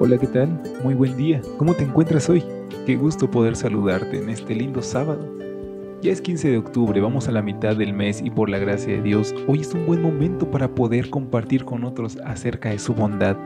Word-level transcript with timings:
Hola, 0.00 0.16
¿qué 0.16 0.28
tal? 0.28 0.62
Muy 0.84 0.94
buen 0.94 1.16
día. 1.16 1.42
¿Cómo 1.56 1.74
te 1.74 1.82
encuentras 1.82 2.30
hoy? 2.30 2.44
Qué 2.86 2.94
gusto 2.94 3.28
poder 3.28 3.56
saludarte 3.56 4.18
en 4.18 4.28
este 4.28 4.54
lindo 4.54 4.80
sábado. 4.80 5.28
Ya 6.02 6.12
es 6.12 6.20
15 6.20 6.52
de 6.52 6.56
octubre, 6.56 7.00
vamos 7.00 7.26
a 7.26 7.32
la 7.32 7.42
mitad 7.42 7.74
del 7.74 7.92
mes 7.92 8.22
y 8.22 8.30
por 8.30 8.48
la 8.48 8.58
gracia 8.58 8.94
de 8.94 9.02
Dios, 9.02 9.34
hoy 9.48 9.62
es 9.62 9.74
un 9.74 9.86
buen 9.86 10.00
momento 10.00 10.48
para 10.52 10.72
poder 10.72 11.10
compartir 11.10 11.64
con 11.64 11.82
otros 11.82 12.16
acerca 12.24 12.70
de 12.70 12.78
su 12.78 12.94
bondad, 12.94 13.36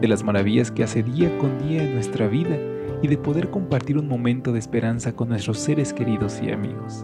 de 0.00 0.06
las 0.06 0.22
maravillas 0.22 0.70
que 0.70 0.84
hace 0.84 1.02
día 1.02 1.36
con 1.38 1.58
día 1.58 1.82
en 1.82 1.94
nuestra 1.94 2.28
vida 2.28 2.56
y 3.02 3.08
de 3.08 3.18
poder 3.18 3.50
compartir 3.50 3.98
un 3.98 4.06
momento 4.06 4.52
de 4.52 4.60
esperanza 4.60 5.16
con 5.16 5.30
nuestros 5.30 5.58
seres 5.58 5.92
queridos 5.92 6.40
y 6.40 6.52
amigos. 6.52 7.02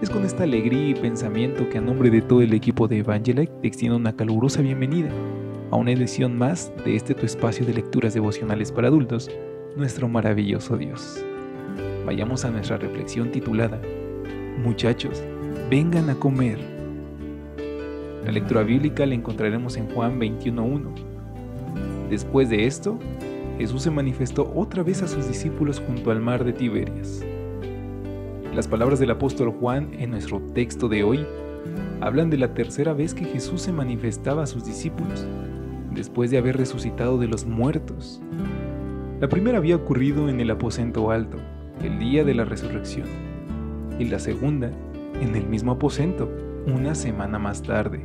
Es 0.00 0.10
con 0.10 0.24
esta 0.24 0.44
alegría 0.44 0.90
y 0.90 0.94
pensamiento 0.94 1.68
que 1.68 1.78
a 1.78 1.80
nombre 1.80 2.08
de 2.08 2.22
todo 2.22 2.40
el 2.40 2.54
equipo 2.54 2.86
de 2.86 2.98
Evangelite 2.98 3.52
te 3.62 3.66
extiendo 3.66 3.96
una 3.96 4.14
calurosa 4.14 4.62
bienvenida 4.62 5.10
a 5.72 5.76
una 5.76 5.90
edición 5.90 6.36
más 6.36 6.70
de 6.84 6.94
este 6.94 7.14
tu 7.14 7.24
espacio 7.24 7.64
de 7.64 7.72
lecturas 7.72 8.12
devocionales 8.12 8.70
para 8.70 8.88
adultos, 8.88 9.30
nuestro 9.74 10.06
maravilloso 10.06 10.76
Dios. 10.76 11.24
Vayamos 12.04 12.44
a 12.44 12.50
nuestra 12.50 12.76
reflexión 12.76 13.30
titulada 13.30 13.80
Muchachos, 14.62 15.22
vengan 15.70 16.10
a 16.10 16.14
comer. 16.14 16.58
La 18.26 18.32
lectura 18.32 18.62
bíblica 18.62 19.06
la 19.06 19.14
encontraremos 19.14 19.78
en 19.78 19.88
Juan 19.88 20.20
21.1. 20.20 22.08
Después 22.10 22.50
de 22.50 22.66
esto, 22.66 22.98
Jesús 23.56 23.82
se 23.82 23.90
manifestó 23.90 24.52
otra 24.54 24.82
vez 24.82 25.02
a 25.02 25.08
sus 25.08 25.26
discípulos 25.26 25.82
junto 25.86 26.10
al 26.10 26.20
mar 26.20 26.44
de 26.44 26.52
Tiberias. 26.52 27.24
Las 28.54 28.68
palabras 28.68 29.00
del 29.00 29.10
apóstol 29.10 29.54
Juan 29.58 29.88
en 29.98 30.10
nuestro 30.10 30.38
texto 30.52 30.86
de 30.90 31.02
hoy 31.02 31.26
hablan 32.02 32.28
de 32.28 32.36
la 32.36 32.52
tercera 32.52 32.92
vez 32.92 33.14
que 33.14 33.24
Jesús 33.24 33.62
se 33.62 33.72
manifestaba 33.72 34.42
a 34.42 34.46
sus 34.46 34.66
discípulos 34.66 35.26
después 35.94 36.30
de 36.30 36.38
haber 36.38 36.56
resucitado 36.56 37.18
de 37.18 37.28
los 37.28 37.46
muertos. 37.46 38.20
La 39.20 39.28
primera 39.28 39.58
había 39.58 39.76
ocurrido 39.76 40.28
en 40.28 40.40
el 40.40 40.50
aposento 40.50 41.10
alto, 41.10 41.38
el 41.82 41.98
día 41.98 42.24
de 42.24 42.34
la 42.34 42.44
resurrección, 42.44 43.06
y 43.98 44.04
la 44.06 44.18
segunda 44.18 44.70
en 45.20 45.36
el 45.36 45.46
mismo 45.46 45.72
aposento, 45.72 46.30
una 46.66 46.94
semana 46.94 47.38
más 47.38 47.62
tarde. 47.62 48.04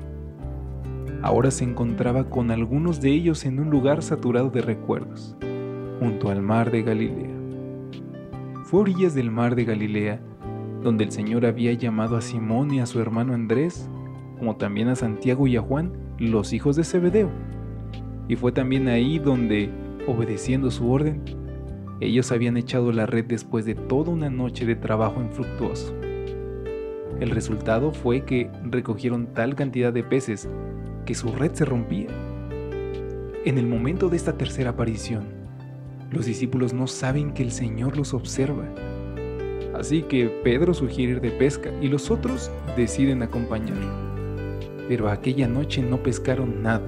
Ahora 1.21 1.49
se 1.51 1.63
encontraba 1.63 2.29
con 2.29 2.51
algunos 2.51 3.01
de 3.01 3.09
ellos 3.09 3.45
en 3.45 3.59
un 3.59 3.69
lugar 3.69 4.03
saturado 4.03 4.49
de 4.49 4.61
recuerdos, 4.61 5.35
junto 5.99 6.29
al 6.29 6.41
mar 6.41 6.69
de 6.71 6.83
Galilea. 6.83 7.35
Fue 8.63 8.79
a 8.79 8.83
orillas 8.83 9.15
del 9.15 9.31
mar 9.31 9.55
de 9.55 9.65
Galilea 9.65 10.21
donde 10.83 11.03
el 11.03 11.11
Señor 11.11 11.45
había 11.45 11.73
llamado 11.73 12.15
a 12.17 12.21
Simón 12.21 12.73
y 12.73 12.79
a 12.79 12.85
su 12.85 13.01
hermano 13.01 13.33
Andrés, 13.33 13.89
como 14.37 14.55
también 14.55 14.87
a 14.89 14.95
Santiago 14.95 15.47
y 15.47 15.57
a 15.57 15.61
Juan, 15.61 15.93
los 16.19 16.53
hijos 16.53 16.75
de 16.75 16.83
Zebedeo 16.83 17.29
y 18.27 18.35
fue 18.35 18.51
también 18.51 18.87
ahí 18.87 19.19
donde, 19.19 19.69
obedeciendo 20.07 20.71
su 20.71 20.91
orden, 20.91 21.21
ellos 21.99 22.31
habían 22.31 22.57
echado 22.57 22.91
la 22.91 23.05
red 23.05 23.25
después 23.25 23.65
de 23.65 23.75
toda 23.75 24.11
una 24.11 24.29
noche 24.29 24.65
de 24.65 24.75
trabajo 24.75 25.21
infructuoso. 25.21 25.93
El 27.19 27.31
resultado 27.31 27.91
fue 27.91 28.21
que 28.25 28.51
recogieron 28.63 29.33
tal 29.33 29.55
cantidad 29.55 29.91
de 29.91 30.03
peces 30.03 30.47
que 31.05 31.15
su 31.15 31.31
red 31.31 31.53
se 31.53 31.65
rompía. 31.65 32.07
En 33.45 33.57
el 33.57 33.65
momento 33.65 34.09
de 34.09 34.17
esta 34.17 34.37
tercera 34.37 34.71
aparición, 34.71 35.23
los 36.11 36.25
discípulos 36.25 36.73
no 36.73 36.85
saben 36.85 37.33
que 37.33 37.43
el 37.43 37.51
Señor 37.51 37.97
los 37.97 38.13
observa. 38.13 38.65
Así 39.73 40.03
que 40.03 40.27
Pedro 40.43 40.73
sugiere 40.73 41.13
ir 41.13 41.21
de 41.21 41.31
pesca 41.31 41.71
y 41.81 41.87
los 41.87 42.11
otros 42.11 42.51
deciden 42.75 43.23
acompañarlo. 43.23 43.87
Pero 44.87 45.09
aquella 45.09 45.47
noche 45.47 45.81
no 45.81 46.03
pescaron 46.03 46.61
nada 46.61 46.87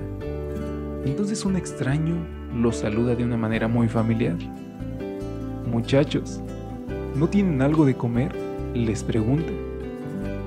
entonces 1.05 1.45
un 1.45 1.55
extraño 1.55 2.15
los 2.55 2.77
saluda 2.77 3.15
de 3.15 3.23
una 3.23 3.37
manera 3.37 3.67
muy 3.67 3.87
familiar. 3.87 4.35
Muchachos, 5.71 6.41
¿no 7.15 7.27
tienen 7.27 7.61
algo 7.61 7.85
de 7.85 7.95
comer? 7.95 8.35
Les 8.73 9.03
pregunta. 9.03 9.51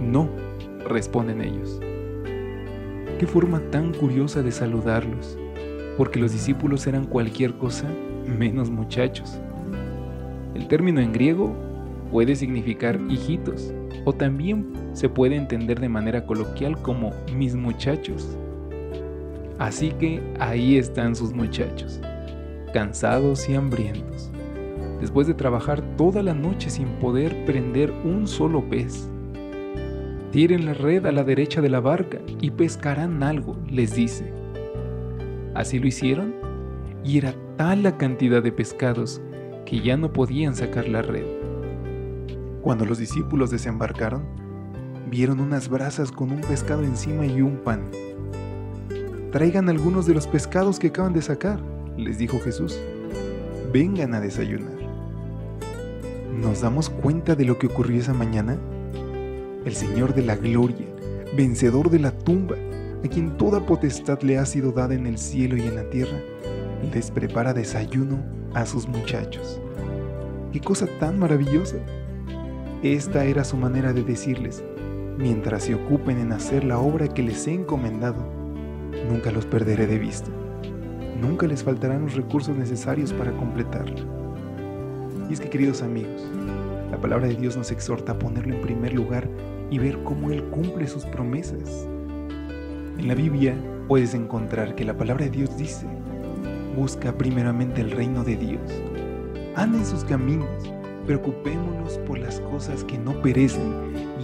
No, 0.02 0.28
responden 0.88 1.40
ellos. 1.40 1.80
Qué 3.18 3.26
forma 3.26 3.60
tan 3.70 3.94
curiosa 3.94 4.42
de 4.42 4.50
saludarlos, 4.50 5.38
porque 5.96 6.18
los 6.18 6.32
discípulos 6.32 6.86
eran 6.86 7.06
cualquier 7.06 7.54
cosa 7.54 7.86
menos 8.26 8.70
muchachos. 8.70 9.38
El 10.54 10.68
término 10.68 11.00
en 11.00 11.12
griego 11.12 11.54
puede 12.10 12.36
significar 12.36 13.00
hijitos, 13.08 13.72
o 14.04 14.12
también 14.12 14.72
se 14.92 15.08
puede 15.08 15.36
entender 15.36 15.80
de 15.80 15.88
manera 15.88 16.26
coloquial 16.26 16.80
como 16.82 17.12
mis 17.34 17.54
muchachos. 17.54 18.36
Así 19.58 19.90
que 19.92 20.22
ahí 20.38 20.76
están 20.76 21.14
sus 21.14 21.32
muchachos, 21.32 22.00
cansados 22.72 23.48
y 23.48 23.54
hambrientos, 23.54 24.30
después 25.00 25.26
de 25.26 25.34
trabajar 25.34 25.82
toda 25.96 26.22
la 26.22 26.34
noche 26.34 26.70
sin 26.70 26.88
poder 26.98 27.44
prender 27.44 27.92
un 28.04 28.26
solo 28.26 28.68
pez. 28.68 29.08
Tiren 30.30 30.64
la 30.64 30.74
red 30.74 31.04
a 31.06 31.12
la 31.12 31.24
derecha 31.24 31.60
de 31.60 31.68
la 31.68 31.80
barca 31.80 32.18
y 32.40 32.50
pescarán 32.50 33.22
algo, 33.22 33.56
les 33.68 33.94
dice. 33.94 34.32
Así 35.54 35.78
lo 35.78 35.86
hicieron 35.86 36.34
y 37.04 37.18
era 37.18 37.34
tal 37.56 37.82
la 37.82 37.98
cantidad 37.98 38.42
de 38.42 38.52
pescados 38.52 39.20
que 39.66 39.80
ya 39.80 39.96
no 39.96 40.12
podían 40.12 40.54
sacar 40.54 40.88
la 40.88 41.02
red. 41.02 41.26
Cuando 42.62 42.86
los 42.86 42.98
discípulos 42.98 43.50
desembarcaron, 43.50 44.22
vieron 45.10 45.40
unas 45.40 45.68
brasas 45.68 46.10
con 46.10 46.30
un 46.30 46.40
pescado 46.40 46.84
encima 46.84 47.26
y 47.26 47.42
un 47.42 47.56
pan. 47.58 47.90
Traigan 49.32 49.70
algunos 49.70 50.04
de 50.04 50.12
los 50.12 50.26
pescados 50.26 50.78
que 50.78 50.88
acaban 50.88 51.14
de 51.14 51.22
sacar, 51.22 51.58
les 51.96 52.18
dijo 52.18 52.38
Jesús. 52.38 52.78
Vengan 53.72 54.12
a 54.12 54.20
desayunar. 54.20 54.76
¿Nos 56.38 56.60
damos 56.60 56.90
cuenta 56.90 57.34
de 57.34 57.46
lo 57.46 57.58
que 57.58 57.66
ocurrió 57.66 57.98
esa 57.98 58.12
mañana? 58.12 58.58
El 59.64 59.74
Señor 59.74 60.12
de 60.14 60.20
la 60.20 60.36
Gloria, 60.36 60.86
vencedor 61.34 61.88
de 61.88 62.00
la 62.00 62.10
tumba, 62.10 62.56
a 63.02 63.08
quien 63.08 63.38
toda 63.38 63.64
potestad 63.64 64.20
le 64.20 64.36
ha 64.36 64.44
sido 64.44 64.70
dada 64.70 64.92
en 64.92 65.06
el 65.06 65.16
cielo 65.16 65.56
y 65.56 65.62
en 65.62 65.76
la 65.76 65.88
tierra, 65.88 66.18
les 66.92 67.10
prepara 67.10 67.54
desayuno 67.54 68.22
a 68.52 68.66
sus 68.66 68.86
muchachos. 68.86 69.58
¡Qué 70.52 70.60
cosa 70.60 70.86
tan 71.00 71.18
maravillosa! 71.18 71.78
Esta 72.82 73.24
era 73.24 73.44
su 73.44 73.56
manera 73.56 73.94
de 73.94 74.02
decirles, 74.02 74.62
mientras 75.16 75.62
se 75.64 75.74
ocupen 75.74 76.18
en 76.18 76.32
hacer 76.32 76.64
la 76.64 76.78
obra 76.78 77.08
que 77.08 77.22
les 77.22 77.46
he 77.46 77.54
encomendado, 77.54 78.41
nunca 79.08 79.30
los 79.30 79.46
perderé 79.46 79.86
de 79.86 79.98
vista. 79.98 80.30
Nunca 81.20 81.46
les 81.46 81.62
faltarán 81.62 82.02
los 82.02 82.14
recursos 82.14 82.56
necesarios 82.56 83.12
para 83.12 83.32
completarla. 83.32 84.04
Y 85.28 85.32
es 85.32 85.40
que, 85.40 85.48
queridos 85.48 85.82
amigos, 85.82 86.28
la 86.90 87.00
palabra 87.00 87.28
de 87.28 87.36
Dios 87.36 87.56
nos 87.56 87.70
exhorta 87.70 88.12
a 88.12 88.18
ponerlo 88.18 88.54
en 88.54 88.60
primer 88.60 88.92
lugar 88.92 89.28
y 89.70 89.78
ver 89.78 90.02
cómo 90.02 90.30
Él 90.30 90.44
cumple 90.44 90.86
sus 90.86 91.04
promesas. 91.06 91.88
En 92.98 93.08
la 93.08 93.14
Biblia 93.14 93.56
puedes 93.88 94.14
encontrar 94.14 94.74
que 94.74 94.84
la 94.84 94.96
palabra 94.96 95.24
de 95.24 95.30
Dios 95.30 95.56
dice, 95.56 95.86
busca 96.76 97.16
primeramente 97.16 97.80
el 97.80 97.90
reino 97.90 98.24
de 98.24 98.36
Dios, 98.36 98.60
anda 99.56 99.78
en 99.78 99.86
sus 99.86 100.04
caminos, 100.04 100.48
preocupémonos 101.06 101.98
por 102.06 102.18
las 102.18 102.40
cosas 102.40 102.84
que 102.84 102.98
no 102.98 103.20
perecen 103.22 103.72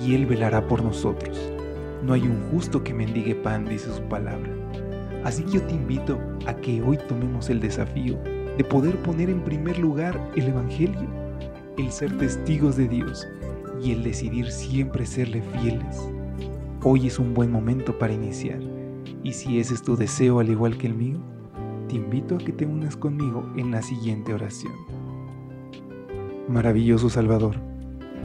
y 0.03 0.15
Él 0.15 0.27
velará 0.27 0.67
por 0.67 0.83
nosotros. 0.83 1.58
No 2.03 2.12
hay 2.12 2.23
un 2.23 2.41
justo 2.50 2.85
que 2.85 2.95
mendigue 2.95 3.35
pan, 3.35 3.65
dice 3.65 3.93
su 3.93 4.03
palabra. 4.03 4.50
Así 5.25 5.43
que 5.43 5.53
yo 5.53 5.62
te 5.62 5.75
invito 5.75 6.19
a 6.47 6.55
que 6.55 6.81
hoy 6.83 6.99
tomemos 7.09 7.50
el 7.50 7.61
desafío 7.61 8.19
de 8.56 8.65
poder 8.65 8.97
poner 9.03 9.31
en 9.31 9.43
primer 9.43 9.79
lugar 9.79 10.19
el 10.37 10.49
Evangelio, 10.49 11.09
el 11.77 11.91
ser 11.91 12.17
testigos 12.19 12.77
de 12.77 12.89
Dios 12.89 13.27
y 13.83 13.93
el 13.93 14.03
decidir 14.03 14.50
siempre 14.50 15.06
serle 15.06 15.43
fieles. 15.43 16.09
Hoy 16.83 17.09
es 17.09 17.19
un 17.19 17.35
buen 17.35 17.50
momento 17.50 17.99
para 17.99 18.12
iniciar 18.12 18.61
y 19.23 19.33
si 19.33 19.59
ese 19.59 19.75
es 19.75 19.83
tu 19.83 19.97
deseo 19.97 20.39
al 20.41 20.49
igual 20.49 20.79
que 20.79 20.87
el 20.87 20.95
mío, 20.95 21.19
te 21.89 21.97
invito 21.97 22.37
a 22.37 22.39
que 22.39 22.53
te 22.53 22.67
unas 22.67 22.97
conmigo 22.97 23.50
en 23.56 23.71
la 23.71 23.83
siguiente 23.83 24.33
oración. 24.33 24.73
Maravilloso 26.49 27.11
Salvador, 27.11 27.56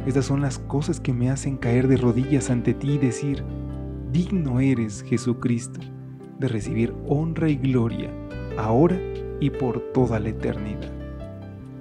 estas 0.06 0.26
son 0.26 0.42
las 0.42 0.60
cosas 0.60 1.00
que 1.00 1.14
me 1.14 1.30
hacen 1.30 1.58
caer 1.58 1.88
de 1.88 1.98
rodillas 1.98 2.50
ante 2.50 2.74
ti 2.74 2.94
y 2.94 2.98
decir, 2.98 3.44
Digno 4.14 4.60
eres, 4.60 5.02
Jesucristo, 5.02 5.80
de 6.38 6.48
recibir 6.48 6.94
honra 7.08 7.50
y 7.50 7.56
gloria, 7.56 8.12
ahora 8.60 8.96
y 9.40 9.50
por 9.50 9.80
toda 9.92 10.20
la 10.20 10.30
eternidad. 10.30 10.92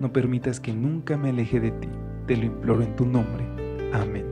No 0.00 0.14
permitas 0.14 0.58
que 0.58 0.72
nunca 0.72 1.18
me 1.18 1.28
aleje 1.28 1.60
de 1.60 1.72
ti, 1.72 1.88
te 2.26 2.38
lo 2.38 2.46
imploro 2.46 2.82
en 2.82 2.96
tu 2.96 3.04
nombre. 3.04 3.44
Amén. 3.92 4.24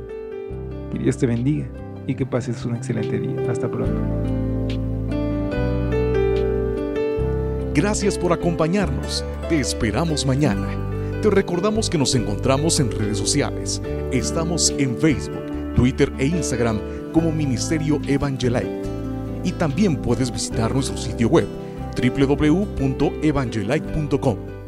Que 0.90 0.98
Dios 0.98 1.18
te 1.18 1.26
bendiga 1.26 1.66
y 2.06 2.14
que 2.14 2.24
pases 2.24 2.64
un 2.64 2.74
excelente 2.74 3.20
día. 3.20 3.36
Hasta 3.50 3.70
pronto. 3.70 4.00
Gracias 7.74 8.16
por 8.16 8.32
acompañarnos. 8.32 9.26
Te 9.50 9.60
esperamos 9.60 10.24
mañana. 10.24 10.68
Te 11.20 11.28
recordamos 11.28 11.90
que 11.90 11.98
nos 11.98 12.14
encontramos 12.14 12.80
en 12.80 12.90
redes 12.90 13.18
sociales. 13.18 13.82
Estamos 14.10 14.74
en 14.78 14.96
Facebook, 14.96 15.74
Twitter 15.76 16.10
e 16.18 16.24
Instagram 16.24 16.80
como 17.12 17.32
Ministerio 17.32 18.00
Evangelite. 18.06 18.82
Y 19.44 19.52
también 19.52 19.96
puedes 19.96 20.30
visitar 20.30 20.74
nuestro 20.74 20.96
sitio 20.96 21.28
web 21.28 21.46
www.evangelite.com 21.96 24.59